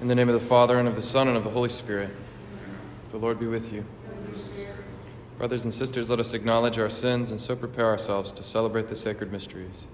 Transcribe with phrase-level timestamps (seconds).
[0.00, 2.10] In the name of the Father, and of the Son, and of the Holy Spirit.
[3.10, 3.84] The Lord be with you.
[5.38, 8.94] Brothers and sisters, let us acknowledge our sins and so prepare ourselves to celebrate the
[8.94, 9.86] sacred mysteries.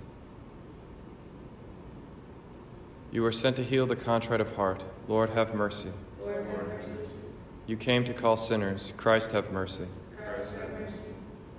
[3.12, 4.85] You are sent to heal the contrite of heart.
[5.09, 5.90] Lord, have mercy.
[6.21, 6.91] Lord, have mercy.
[7.66, 8.93] You came to call sinners.
[8.98, 9.46] Christ, have.
[9.46, 10.98] Christ, have mercy.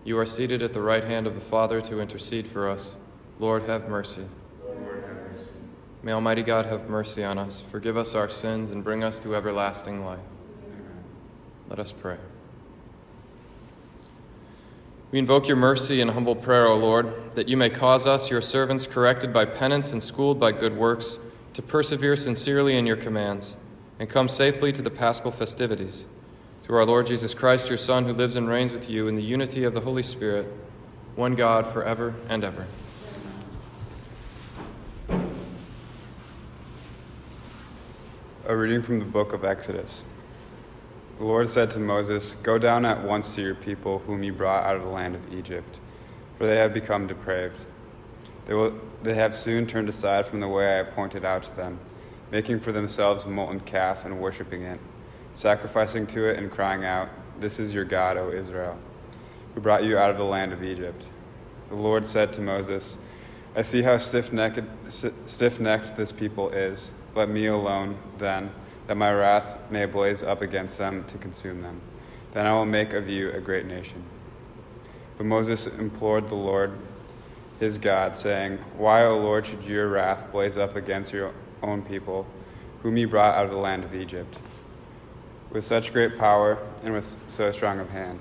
[0.03, 2.93] You are seated at the right hand of the Father to intercede for us.
[3.39, 4.25] Lord, have mercy.
[6.05, 9.35] May Almighty God have mercy on us, forgive us our sins, and bring us to
[9.35, 10.19] everlasting life.
[11.67, 12.17] Let us pray.
[15.09, 18.41] We invoke your mercy in humble prayer, O Lord, that you may cause us, your
[18.41, 21.17] servants, corrected by penance and schooled by good works,
[21.55, 23.55] to persevere sincerely in your commands,
[23.97, 26.05] and come safely to the paschal festivities.
[26.61, 29.23] Through our Lord Jesus Christ, your Son, who lives and reigns with you in the
[29.23, 30.45] unity of the Holy Spirit,
[31.15, 32.67] one God, forever and ever.
[38.47, 40.03] A reading from the book of Exodus.
[41.17, 44.63] The Lord said to Moses, Go down at once to your people, whom you brought
[44.63, 45.79] out of the land of Egypt,
[46.37, 47.65] for they have become depraved.
[48.45, 51.79] They, will, they have soon turned aside from the way I pointed out to them,
[52.29, 54.79] making for themselves a molten calf and worshipping it,
[55.33, 58.77] sacrificing to it and crying out, This is your God, O Israel,
[59.55, 61.03] who brought you out of the land of Egypt.
[61.69, 62.95] The Lord said to Moses,
[63.55, 64.61] I see how stiff-necked,
[65.25, 66.91] stiff-necked this people is.
[67.15, 68.51] Let me alone, then,
[68.87, 71.79] that my wrath may blaze up against them to consume them.
[72.33, 74.03] Then I will make of you a great nation.
[75.17, 76.73] But Moses implored the Lord,
[77.57, 81.31] his God, saying, Why, O Lord, should your wrath blaze up against your
[81.63, 82.27] own people,
[82.83, 84.37] whom you brought out of the land of Egypt,
[85.51, 88.19] with such great power and with so strong of hand?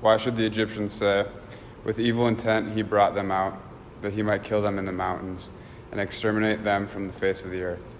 [0.00, 1.26] Why should the Egyptians say,
[1.84, 3.60] With evil intent he brought them out,
[4.00, 5.50] that he might kill them in the mountains?
[5.90, 7.94] And exterminate them from the face of the earth.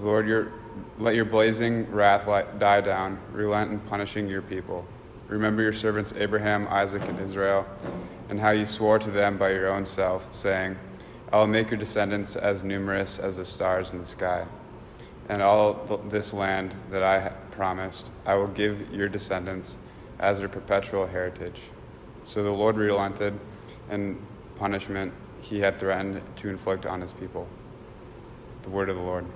[0.00, 0.52] Lord, your,
[0.98, 2.26] let your blazing wrath
[2.58, 3.18] die down.
[3.32, 4.86] Relent in punishing your people.
[5.28, 7.66] Remember your servants Abraham, Isaac, and Israel,
[8.28, 10.76] and how you swore to them by your own self, saying,
[11.32, 14.46] I will make your descendants as numerous as the stars in the sky.
[15.28, 19.76] And all this land that I promised, I will give your descendants
[20.18, 21.60] as their perpetual heritage.
[22.24, 23.38] So the Lord relented
[23.90, 24.20] in
[24.56, 25.12] punishment
[25.42, 27.46] he had threatened to inflict on his people.
[28.62, 29.26] The word of the Lord.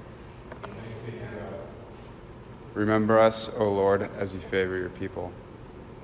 [2.75, 5.33] Remember us, O Lord, as you favor your people.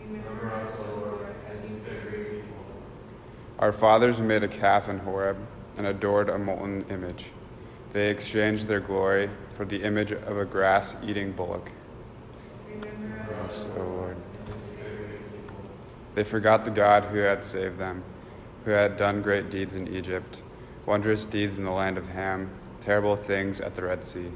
[0.04, 2.64] Remember us, O Lord, as you favor your people.
[3.58, 5.36] Our fathers made a calf in Horeb
[5.76, 7.30] and adored a molten image.
[7.92, 11.70] They exchanged their glory for the image of a grass eating bullock.
[12.68, 14.16] Remember us, O Lord.
[16.14, 18.04] They forgot the God who had saved them
[18.64, 20.38] who had done great deeds in Egypt,
[20.86, 22.50] wondrous deeds in the land of Ham,
[22.80, 24.30] terrible things at the Red Sea.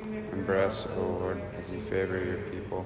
[0.00, 2.84] Remember us, O Lord, as you favor your people.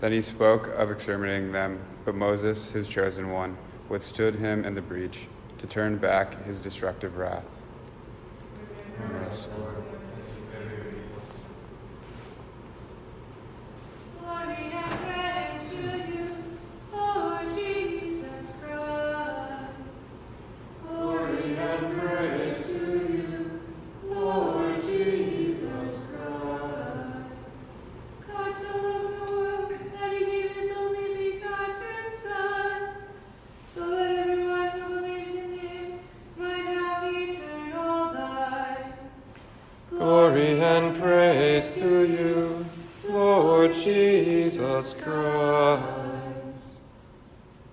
[0.00, 3.56] Then he spoke of exterminating them, but Moses, his chosen one,
[3.88, 5.26] withstood him in the breach
[5.58, 7.50] to turn back his destructive wrath.
[9.58, 9.97] Lord.
[41.58, 42.66] Praise to you,
[43.08, 45.82] Lord Jesus Christ.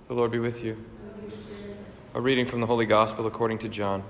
[0.08, 0.84] The Lord be with you.
[2.16, 4.04] A reading from the Holy Gospel according to John.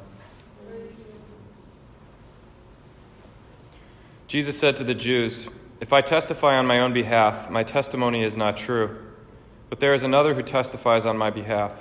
[4.29, 5.49] Jesus said to the Jews,
[5.81, 8.97] If I testify on my own behalf, my testimony is not true.
[9.69, 11.71] But there is another who testifies on my behalf,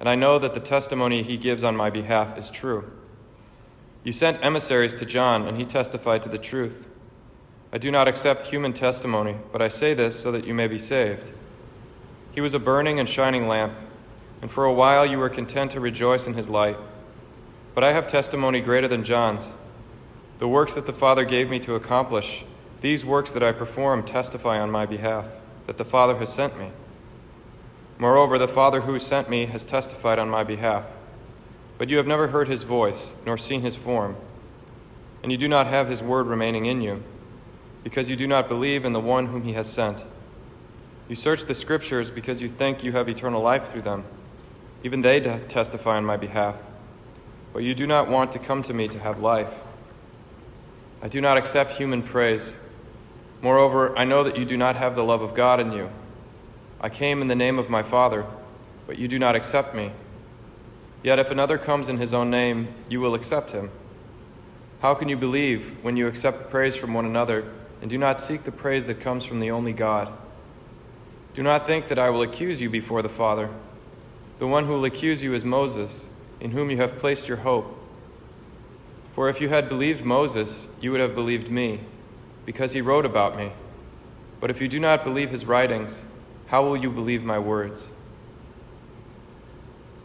[0.00, 2.90] and I know that the testimony he gives on my behalf is true.
[4.02, 6.84] You sent emissaries to John, and he testified to the truth.
[7.76, 10.78] I do not accept human testimony, but I say this so that you may be
[10.78, 11.30] saved.
[12.32, 13.74] He was a burning and shining lamp,
[14.40, 16.78] and for a while you were content to rejoice in his light.
[17.74, 19.50] But I have testimony greater than John's.
[20.38, 22.46] The works that the Father gave me to accomplish,
[22.80, 25.26] these works that I perform testify on my behalf,
[25.66, 26.70] that the Father has sent me.
[27.98, 30.84] Moreover, the Father who sent me has testified on my behalf.
[31.76, 34.16] But you have never heard his voice, nor seen his form,
[35.22, 37.02] and you do not have his word remaining in you,
[37.86, 40.02] because you do not believe in the one whom he has sent.
[41.08, 44.04] You search the Scriptures because you think you have eternal life through them.
[44.82, 46.56] Even they testify on my behalf.
[47.52, 49.52] But you do not want to come to me to have life.
[51.00, 52.56] I do not accept human praise.
[53.40, 55.88] Moreover, I know that you do not have the love of God in you.
[56.80, 58.26] I came in the name of my Father,
[58.88, 59.92] but you do not accept me.
[61.04, 63.70] Yet if another comes in his own name, you will accept him.
[64.82, 68.44] How can you believe when you accept praise from one another and do not seek
[68.44, 70.12] the praise that comes from the only God?
[71.34, 73.50] Do not think that I will accuse you before the Father.
[74.38, 76.08] The one who will accuse you is Moses,
[76.40, 77.78] in whom you have placed your hope.
[79.14, 81.80] For if you had believed Moses, you would have believed me,
[82.44, 83.52] because he wrote about me.
[84.40, 86.04] But if you do not believe his writings,
[86.48, 87.88] how will you believe my words?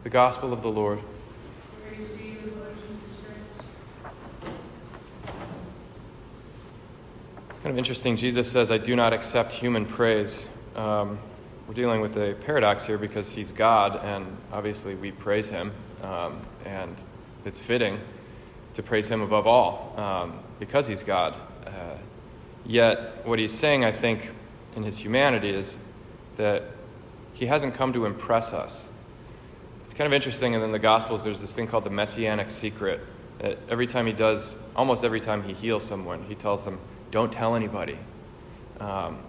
[0.03, 1.00] The Gospel of the Lord.
[1.85, 4.15] Praise to you, Lord Jesus Christ.
[7.50, 8.18] It's kind of interesting.
[8.18, 10.48] Jesus says, I do not accept human praise.
[10.75, 11.19] Um,
[11.68, 15.72] we're dealing with a paradox here because he's God, and obviously we praise him,
[16.02, 16.96] um, and
[17.46, 18.00] it's fitting
[18.74, 21.36] to praise him above all um, because he's God.
[21.68, 21.98] Uh,
[22.66, 24.31] yet, what he's saying, I think,
[24.75, 25.78] in his humanity is
[26.38, 26.63] that
[27.34, 28.86] he hasn't come to impress us.
[29.86, 33.02] It's kind of interesting, and in the Gospels, there's this thing called the messianic secret.
[33.38, 36.80] That every time he does, almost every time he heals someone, he tells them,
[37.12, 37.98] Don't tell anybody.
[38.80, 39.19] Um,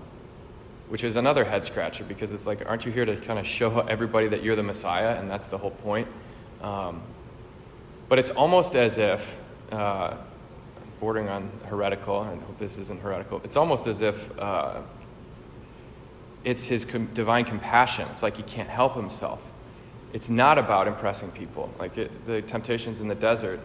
[0.89, 3.81] which is another head scratcher because it's like, aren't you here to kind of show
[3.81, 5.19] everybody that you're the Messiah?
[5.19, 6.07] And that's the whole point.
[6.61, 7.01] Um,
[8.11, 9.37] but it's almost as if,
[9.71, 10.17] uh,
[11.01, 14.83] bordering on heretical, I hope this isn't heretical, it's almost as if uh,
[16.45, 18.07] it's his com- divine compassion.
[18.11, 19.41] It's like he can't help himself.
[20.13, 21.73] It's not about impressing people.
[21.79, 23.61] Like it, the temptations in the desert,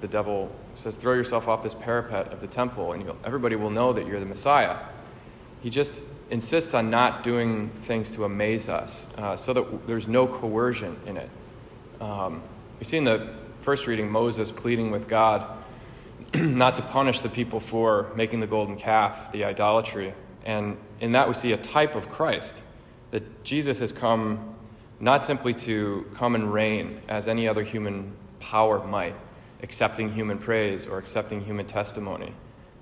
[0.00, 3.92] the devil says, throw yourself off this parapet of the temple, and everybody will know
[3.92, 4.76] that you're the Messiah.
[5.62, 10.26] He just insists on not doing things to amaze us uh, so that there's no
[10.26, 11.30] coercion in it.
[12.00, 12.42] Um,
[12.78, 15.46] we see in the first reading Moses pleading with God
[16.34, 20.12] not to punish the people for making the golden calf, the idolatry.
[20.44, 22.62] And in that, we see a type of Christ
[23.10, 24.54] that Jesus has come
[25.00, 29.14] not simply to come and reign as any other human power might,
[29.62, 32.32] accepting human praise or accepting human testimony.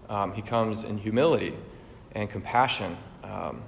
[0.09, 1.55] Um, he comes in humility
[2.13, 3.63] and compassion um,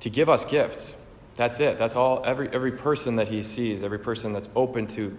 [0.00, 0.96] to give us gifts.
[1.36, 1.78] That's it.
[1.78, 2.22] That's all.
[2.24, 5.16] Every, every person that he sees, every person that's open to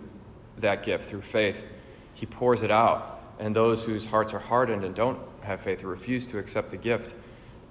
[0.58, 1.66] that gift through faith,
[2.14, 3.20] he pours it out.
[3.40, 6.78] And those whose hearts are hardened and don't have faith or refuse to accept the
[6.78, 7.16] gift,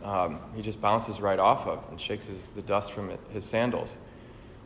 [0.03, 3.45] um, he just bounces right off of and shakes his, the dust from it, his
[3.45, 3.97] sandals.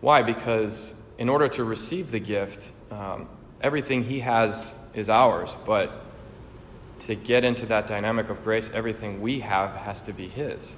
[0.00, 0.22] Why?
[0.22, 3.28] Because in order to receive the gift, um,
[3.64, 5.90] everything he has is ours, but
[7.00, 10.76] to get into that dynamic of grace, everything we have has to be his,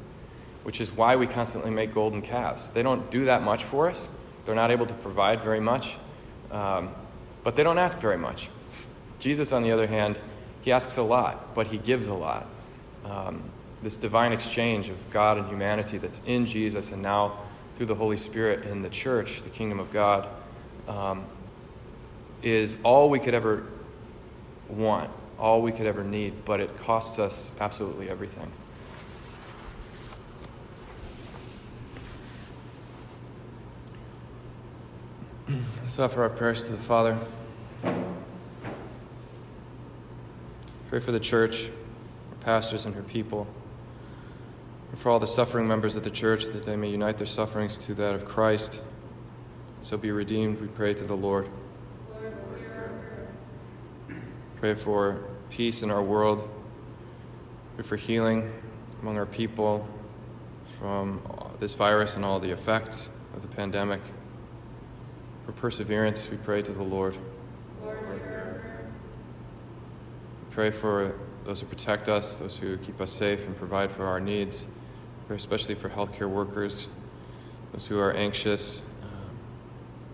[0.63, 2.71] which is why we constantly make golden calves.
[2.71, 4.07] They don't do that much for us,
[4.45, 5.97] they're not able to provide very much,
[6.53, 6.95] um,
[7.43, 8.51] but they don't ask very much.
[9.19, 10.19] Jesus, on the other hand,
[10.63, 12.47] he asks a lot, but he gives a lot.
[13.05, 13.43] Um,
[13.83, 17.41] this divine exchange of God and humanity that's in Jesus and now
[17.77, 20.29] through the Holy Spirit in the church, the kingdom of God,
[20.87, 21.27] um,
[22.47, 23.67] is all we could ever
[24.69, 28.49] want, all we could ever need, but it costs us absolutely everything.
[35.49, 37.19] Let's offer our prayers to the Father.
[40.89, 41.69] Pray for the church,
[42.31, 43.49] our pastors, and her people.
[44.91, 47.77] Pray for all the suffering members of the church that they may unite their sufferings
[47.79, 48.83] to that of Christ.
[49.81, 51.49] So be redeemed, we pray to the Lord.
[54.67, 56.51] Pray for peace in our world.
[57.77, 58.53] Pray for healing
[59.01, 59.87] among our people
[60.81, 61.23] from
[61.61, 64.01] this virus and all the effects of the pandemic.
[65.45, 67.17] For perseverance, we pray to the Lord.
[67.81, 68.19] Lord we
[70.51, 74.19] pray for those who protect us, those who keep us safe and provide for our
[74.19, 74.67] needs.
[75.29, 76.89] Pray especially for healthcare workers,
[77.71, 79.11] those who are anxious um,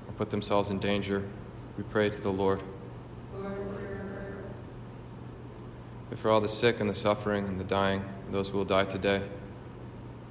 [0.08, 1.26] or put themselves in danger.
[1.78, 2.62] We pray to the Lord.
[6.12, 8.66] Pray for all the sick and the suffering and the dying, and those who will
[8.66, 9.22] die today.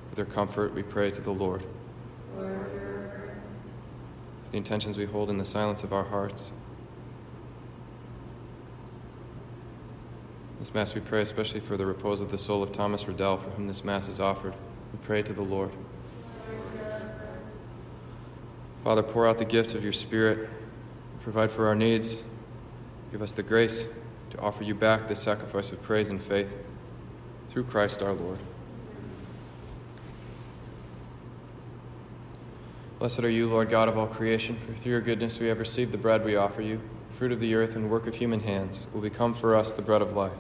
[0.10, 1.64] For their comfort, we pray to the Lord.
[2.36, 3.02] For
[4.52, 6.52] the intentions we hold in the silence of our hearts.
[10.60, 13.50] This Mass we pray especially for the repose of the soul of Thomas Riddell, for
[13.50, 14.54] whom this Mass is offered.
[14.94, 15.72] We pray to the Lord.
[18.84, 20.48] Father, pour out the gifts of your Spirit,
[21.24, 22.22] provide for our needs,
[23.12, 23.88] give us the grace
[24.32, 26.58] to offer you back this sacrifice of praise and faith
[27.50, 28.40] through Christ our Lord.
[33.00, 35.92] Blessed are you, Lord God of all creation, for through your goodness we have received
[35.92, 36.80] the bread we offer you
[37.22, 40.02] fruit of the earth and work of human hands, will become for us the bread
[40.02, 40.32] of life.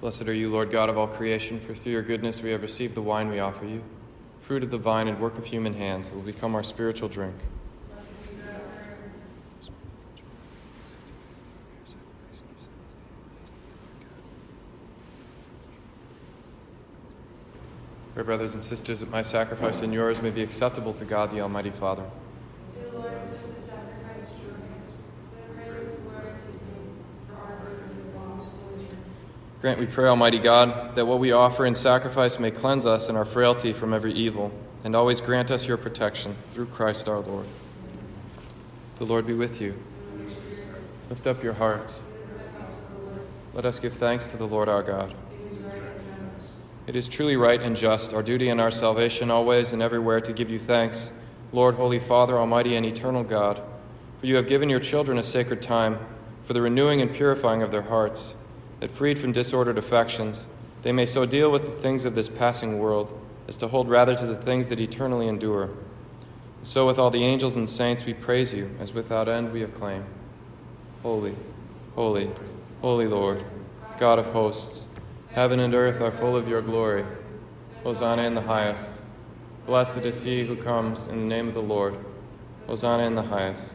[0.00, 2.94] Blessed are you, Lord God of all creation, for through your goodness we have received
[2.94, 3.82] the wine we offer you.
[4.50, 7.36] Fruit of the vine and work of human hands it will become our spiritual drink.
[18.12, 21.40] Pray, brothers and sisters, that my sacrifice and yours may be acceptable to God the
[21.40, 22.02] Almighty Father.
[22.74, 24.96] May the Lord accept the sacrifice at your hands,
[25.30, 28.98] the praise and glory of his name, for our good and the long Holy Church.
[29.60, 33.16] Grant, we pray, Almighty God, that what we offer in sacrifice may cleanse us in
[33.16, 34.50] our frailty from every evil,
[34.84, 37.44] and always grant us your protection through Christ our Lord.
[38.96, 39.74] The Lord be with you.
[41.10, 42.00] Lift up your hearts.
[43.52, 45.12] Let us give thanks to the Lord our God.
[46.86, 50.32] It is truly right and just, our duty and our salvation, always and everywhere, to
[50.32, 51.12] give you thanks,
[51.52, 53.60] Lord, Holy Father, Almighty and eternal God,
[54.20, 55.98] for you have given your children a sacred time
[56.44, 58.34] for the renewing and purifying of their hearts,
[58.80, 60.46] that freed from disordered affections,
[60.82, 64.14] they may so deal with the things of this passing world as to hold rather
[64.14, 65.64] to the things that eternally endure.
[65.64, 69.62] And so, with all the angels and saints, we praise you, as without end we
[69.62, 70.04] acclaim
[71.02, 71.34] Holy,
[71.94, 72.30] holy,
[72.80, 73.44] holy Lord,
[73.98, 74.86] God of hosts.
[75.32, 77.04] Heaven and earth are full of your glory.
[77.84, 78.94] Hosanna in the highest.
[79.66, 81.96] Blessed is he who comes in the name of the Lord.
[82.66, 83.74] Hosanna in the highest.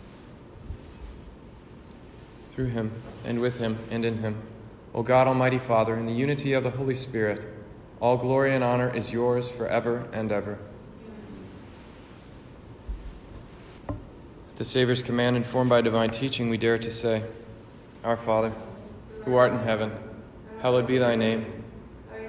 [2.61, 2.91] Through him,
[3.25, 4.35] and with him, and in him,
[4.93, 7.43] O God, Almighty Father, in the unity of the Holy Spirit,
[7.99, 10.59] all glory and honor is yours forever and ever.
[14.57, 17.23] The Savior's command, informed by divine teaching, we dare to say,
[18.03, 18.53] Our Father,
[19.25, 19.91] who art in heaven,
[20.61, 21.63] hallowed be thy name.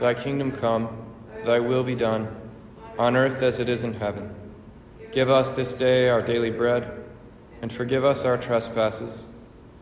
[0.00, 0.96] Thy kingdom come,
[1.44, 2.34] thy will be done,
[2.98, 4.34] on earth as it is in heaven.
[5.10, 6.90] Give us this day our daily bread,
[7.60, 9.26] and forgive us our trespasses,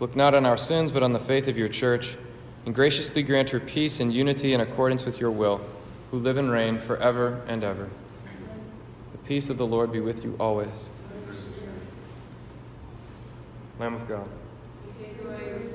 [0.00, 2.16] look not on our sins, but on the faith of your church,
[2.66, 5.60] and graciously grant her peace and unity in accordance with your will
[6.10, 7.90] who live and reign forever and ever.
[9.12, 10.88] The peace of the Lord be with you always.
[13.78, 14.28] Lamb of God.
[14.86, 15.74] You take away the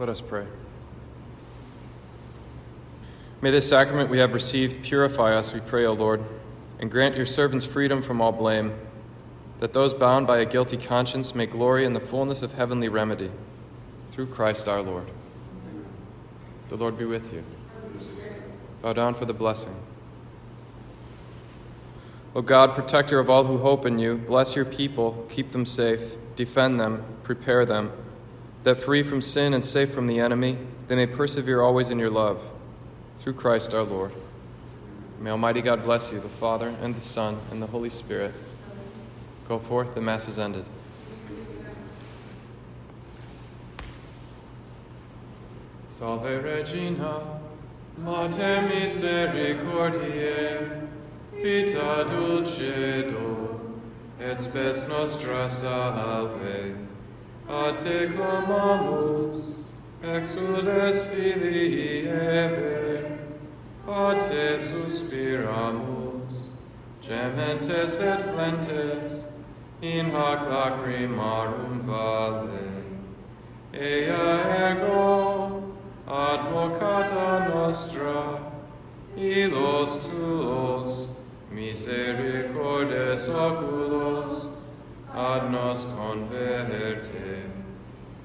[0.00, 0.46] Let us pray.
[3.42, 6.24] May this sacrament we have received purify us, we pray, O Lord,
[6.78, 8.72] and grant your servants freedom from all blame,
[9.58, 13.30] that those bound by a guilty conscience may glory in the fullness of heavenly remedy.
[14.12, 15.10] Through Christ our Lord.
[16.70, 17.44] The Lord be with you.
[18.80, 19.76] Bow down for the blessing.
[22.34, 26.14] O God, protector of all who hope in you, bless your people, keep them safe,
[26.36, 27.92] defend them, prepare them,
[28.62, 32.10] that free from sin and safe from the enemy, they may persevere always in your
[32.10, 32.42] love.
[33.20, 34.12] Through Christ our Lord.
[35.20, 38.34] May Almighty God bless you, the Father, and the Son, and the Holy Spirit.
[39.46, 40.64] Go forth, the Mass is ended.
[45.90, 47.40] Salve Regina,
[47.98, 50.88] Mater misericordiae,
[51.32, 53.60] vita dulcedo,
[54.18, 56.89] et spes nostra salve.
[57.50, 59.54] A te clamamus,
[60.04, 63.18] exules filii Eve,
[63.88, 66.46] a te suspiramus,
[67.02, 69.24] gementes et flentes,
[69.82, 72.84] in hac lacrimarum vale.
[73.74, 75.74] Ea ego,
[76.06, 78.38] advocata nostra,
[79.16, 81.08] ilos tuos,
[81.50, 84.49] misericordes oculos,
[85.14, 87.50] ad nos converte.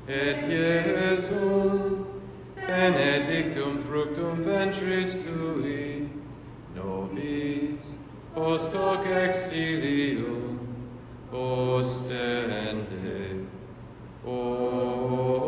[0.08, 2.06] Et Jesum
[2.56, 6.10] benedictum fructum ventris tui,
[6.76, 7.98] nobis,
[8.34, 10.60] post hoc exilium,
[11.32, 13.45] ostende.
[14.26, 15.44] O